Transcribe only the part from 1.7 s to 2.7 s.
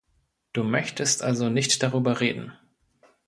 darüber reden.